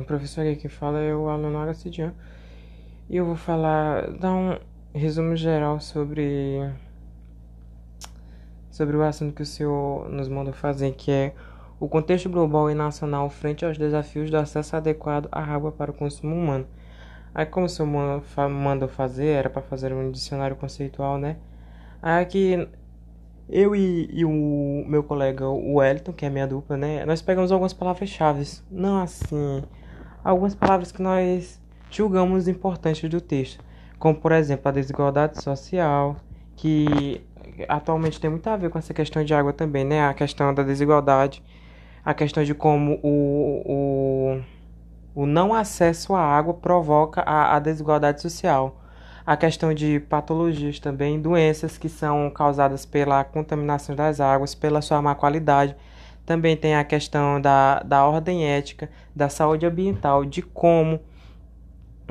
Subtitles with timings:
[0.00, 2.14] Um professor aqui que fala é o aluno Aracidian.
[3.06, 4.58] E eu vou falar, dar um
[4.94, 6.72] resumo geral sobre
[8.70, 11.34] sobre o assunto que o senhor nos mandou fazer, que é
[11.78, 15.94] o contexto global e nacional frente aos desafios do acesso adequado à água para o
[15.94, 16.66] consumo humano.
[17.34, 17.88] Aí, como o senhor
[18.48, 21.36] mandou fazer, era para fazer um dicionário conceitual, né?
[22.00, 22.68] Aí, aqui,
[23.50, 27.04] eu e, e, o meu colega, o Wellington, que é minha dupla, né?
[27.04, 29.62] Nós pegamos algumas palavras-chave, não assim,
[30.22, 31.60] algumas palavras que nós
[31.90, 33.62] julgamos importantes do texto,
[33.98, 36.16] como, por exemplo, a desigualdade social,
[36.56, 37.20] que
[37.68, 40.06] atualmente tem muito a ver com essa questão de água também, né?
[40.06, 41.42] A questão da desigualdade,
[42.04, 44.40] a questão de como o,
[45.14, 48.76] o, o não acesso à água provoca a, a desigualdade social.
[49.26, 55.00] A questão de patologias também, doenças que são causadas pela contaminação das águas, pela sua
[55.02, 55.76] má qualidade.
[56.30, 61.00] Também tem a questão da, da ordem ética, da saúde ambiental, de como,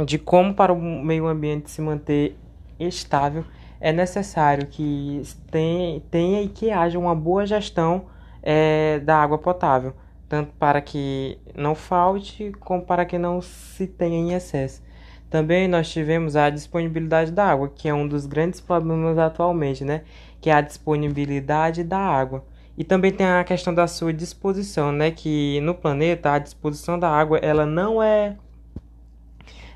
[0.05, 2.35] de como para o meio ambiente se manter
[2.77, 3.45] estável
[3.79, 8.07] é necessário que tenha, tenha e que haja uma boa gestão
[8.43, 9.93] é, da água potável,
[10.27, 14.83] tanto para que não falte como para que não se tenha em excesso.
[15.29, 20.01] Também nós tivemos a disponibilidade da água, que é um dos grandes problemas atualmente, né?
[20.41, 22.43] Que é a disponibilidade da água.
[22.79, 25.11] E também tem a questão da sua disposição, né?
[25.11, 28.37] Que no planeta a disposição da água ela não é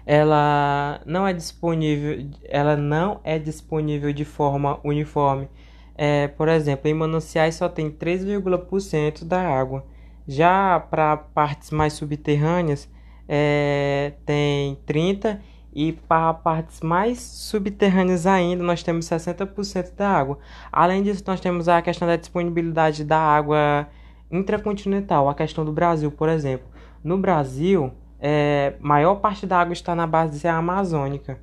[0.05, 5.49] ela não é disponível, ela não é disponível de forma uniforme.
[5.95, 9.85] É, por exemplo, em mananciais só tem 3,% da água.
[10.25, 12.89] Já para partes mais subterrâneas
[13.27, 15.41] é, tem 30
[15.75, 20.38] e para partes mais subterrâneas ainda nós temos 60% da água.
[20.71, 23.88] Além disso, nós temos a questão da disponibilidade da água
[24.31, 26.67] intracontinental, a questão do Brasil, por exemplo.
[27.03, 31.39] No Brasil, é, maior parte da água está na base amazônica,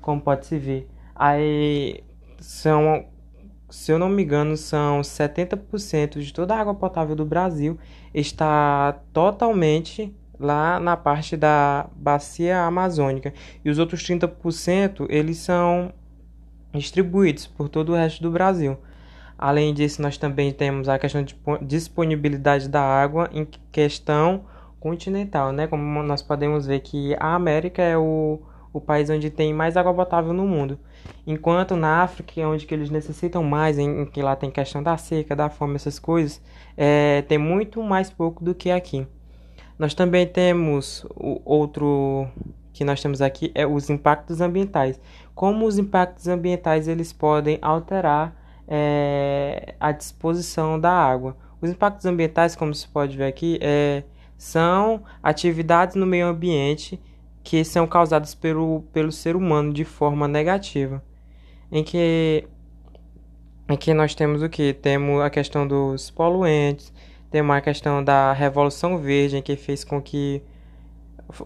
[0.00, 0.88] como pode se ver.
[1.14, 2.02] Aí
[2.38, 3.06] são,
[3.68, 7.78] se eu não me engano, são 70% de toda a água potável do Brasil
[8.12, 13.32] está totalmente lá na parte da bacia amazônica
[13.64, 15.92] e os outros 30% eles são
[16.72, 18.78] distribuídos por todo o resto do Brasil.
[19.38, 24.44] Além disso, nós também temos a questão de disponibilidade da água em questão
[24.80, 25.66] continental, né?
[25.66, 28.40] Como nós podemos ver que a América é o,
[28.72, 30.78] o país onde tem mais água potável no mundo.
[31.26, 34.96] Enquanto na África, onde que eles necessitam mais, em, em que lá tem questão da
[34.96, 36.42] seca, da fome, essas coisas,
[36.76, 39.06] é, tem muito mais pouco do que aqui.
[39.78, 42.26] Nós também temos o outro
[42.72, 45.00] que nós temos aqui é os impactos ambientais.
[45.34, 51.36] Como os impactos ambientais eles podem alterar é, a disposição da água.
[51.60, 54.02] Os impactos ambientais, como se pode ver aqui, é
[54.38, 57.00] são atividades no meio ambiente
[57.42, 61.02] que são causadas pelo, pelo ser humano de forma negativa.
[61.72, 62.46] Em que,
[63.68, 64.72] em que nós temos o que?
[64.72, 66.92] Temos a questão dos poluentes,
[67.30, 70.42] temos a questão da Revolução Verde, que fez com que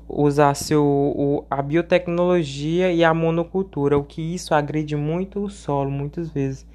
[0.09, 0.83] usasse o,
[1.17, 6.67] o, a biotecnologia e a monocultura, o que isso agride muito o solo, muitas vezes.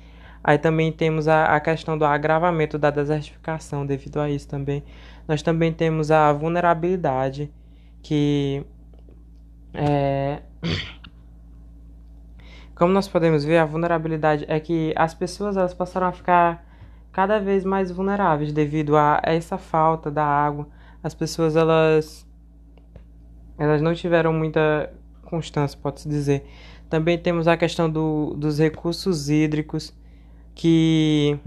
[0.43, 4.83] Aí também temos a, a questão do agravamento da desertificação devido a isso também.
[5.27, 7.51] Nós também temos a vulnerabilidade,
[8.01, 8.65] que
[9.73, 10.41] é...
[12.75, 16.66] Como nós podemos ver, a vulnerabilidade é que as pessoas elas passaram a ficar
[17.17, 20.67] cada vez mais vulneráveis devido a essa falta da água.
[21.01, 22.27] As pessoas elas
[23.57, 26.47] elas não tiveram muita constância, pode-se dizer.
[26.87, 29.95] Também temos a questão do, dos recursos hídricos
[30.53, 31.39] que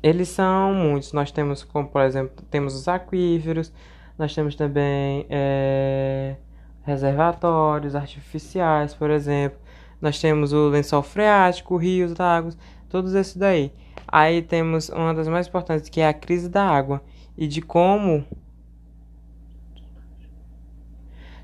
[0.00, 1.12] eles são muitos.
[1.12, 3.72] Nós temos, como por exemplo, temos os aquíferos,
[4.16, 6.36] nós temos também é,
[6.84, 9.58] reservatórios artificiais, por exemplo.
[10.00, 12.56] Nós temos o lençol freático, rios, lagos,
[12.88, 13.72] todos esses daí.
[14.12, 17.00] Aí temos uma das mais importantes, que é a crise da água.
[17.38, 18.24] E de como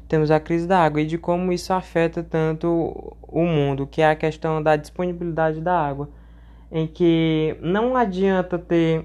[0.08, 4.10] temos a crise da água e de como isso afeta tanto o mundo, que é
[4.10, 6.08] a questão da disponibilidade da água,
[6.70, 9.04] em que não adianta ter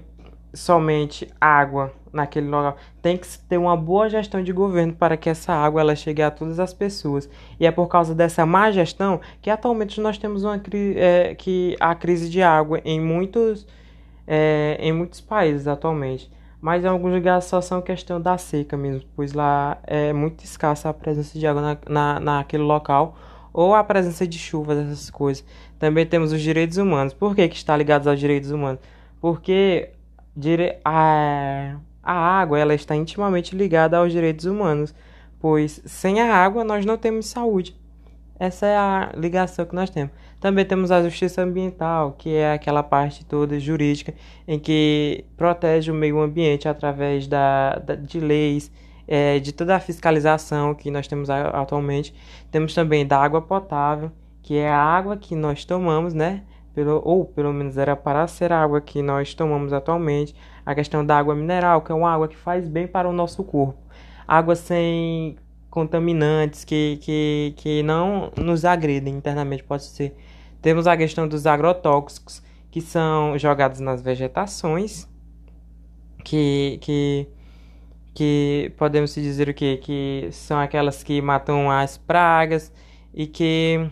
[0.54, 5.52] somente água naquele local, tem que ter uma boa gestão de governo para que essa
[5.52, 7.28] água ela chegue a todas as pessoas.
[7.58, 10.60] E é por causa dessa má gestão que atualmente nós temos uma
[10.96, 13.66] é, que a crise de água em muitos
[14.26, 16.30] é, em muitos países atualmente.
[16.60, 20.88] Mas em alguns lugares só são questão da seca mesmo, pois lá é muito escassa
[20.88, 23.16] a presença de água na, na, naquele local
[23.52, 25.44] ou a presença de chuvas, essas coisas.
[25.78, 27.12] Também temos os direitos humanos.
[27.12, 28.80] Por que, que está ligados aos direitos humanos?
[29.20, 29.90] Porque
[30.36, 30.78] dire...
[30.84, 31.76] a...
[32.02, 34.94] a água ela está intimamente ligada aos direitos humanos,
[35.38, 37.76] pois sem a água nós não temos saúde.
[38.38, 40.12] Essa é a ligação que nós temos.
[40.40, 44.12] Também temos a justiça ambiental, que é aquela parte toda jurídica
[44.48, 48.72] em que protege o meio ambiente através da, da de leis,
[49.06, 52.12] é, de toda a fiscalização que nós temos atualmente.
[52.50, 54.10] Temos também da água potável,
[54.42, 56.42] que é a água que nós tomamos, né?
[56.74, 60.34] Pelo, ou pelo menos era para ser a água que nós tomamos atualmente.
[60.64, 63.44] A questão da água mineral, que é uma água que faz bem para o nosso
[63.44, 63.78] corpo.
[64.26, 65.36] Água sem
[65.68, 70.14] contaminantes que, que, que não nos agredem internamente, pode ser.
[70.60, 75.08] Temos a questão dos agrotóxicos, que são jogados nas vegetações,
[76.22, 77.26] que, que,
[78.14, 79.80] que podemos dizer o quê?
[79.82, 82.72] Que são aquelas que matam as pragas
[83.12, 83.90] e que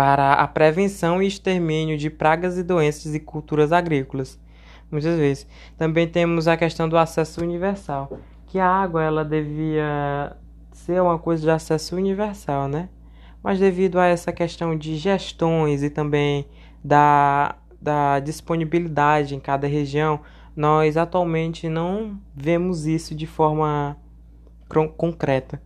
[0.00, 4.40] para a prevenção e extermínio de pragas e doenças e culturas agrícolas.
[4.90, 5.46] Muitas vezes.
[5.76, 8.10] Também temos a questão do acesso universal,
[8.46, 10.38] que a água ela devia
[10.72, 12.88] ser uma coisa de acesso universal, né?
[13.42, 16.48] Mas devido a essa questão de gestões e também
[16.82, 20.20] da, da disponibilidade em cada região,
[20.56, 23.98] nós atualmente não vemos isso de forma
[24.96, 25.60] concreta.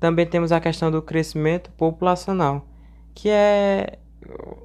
[0.00, 2.66] Também temos a questão do crescimento populacional,
[3.16, 3.98] que é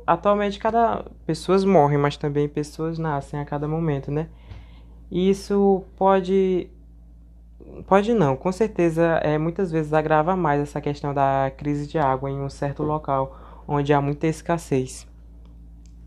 [0.05, 4.27] atualmente cada pessoas morrem, mas também pessoas nascem a cada momento, né?
[5.09, 6.69] E isso pode
[7.87, 12.29] Pode não, com certeza é, muitas vezes agrava mais essa questão da crise de água
[12.29, 15.07] em um certo local onde há muita escassez.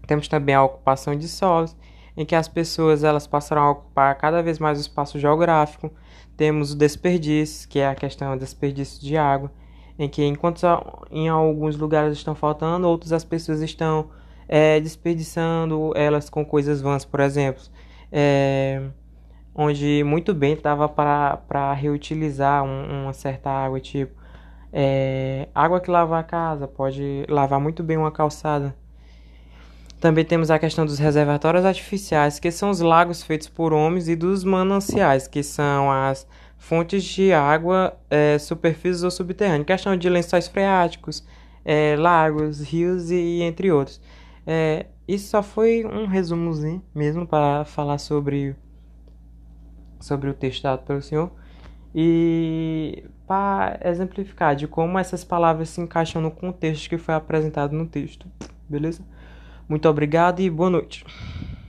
[0.06, 1.74] Temos também a ocupação de solos,
[2.14, 5.90] em que as pessoas elas passarão a ocupar cada vez mais o espaço geográfico.
[6.36, 9.50] Temos o desperdício, que é a questão do desperdício de água,
[9.98, 10.62] em que enquanto
[11.10, 14.10] em alguns lugares estão faltando, outros as pessoas estão
[14.48, 17.62] é, desperdiçando elas com coisas vãs, por exemplo.
[18.12, 18.82] É,
[19.54, 24.24] onde muito bem dava para reutilizar um, uma certa água, tipo
[24.76, 28.74] é, água que lava a casa, pode lavar muito bem uma calçada.
[30.00, 34.16] Também temos a questão dos reservatórios artificiais, que são os lagos feitos por homens, e
[34.16, 36.26] dos mananciais, que são as
[36.64, 39.66] fontes de água é, superfícies ou subterrâneas.
[39.66, 41.22] Questão de lençóis freáticos,
[41.62, 44.00] é, lagos, rios e entre outros.
[44.46, 48.56] É, isso só foi um resumozinho mesmo para falar sobre
[50.00, 51.30] sobre o texto dado pelo Senhor
[51.94, 57.86] e para exemplificar de como essas palavras se encaixam no contexto que foi apresentado no
[57.86, 58.26] texto.
[58.68, 59.02] Beleza?
[59.68, 61.04] Muito obrigado e boa noite.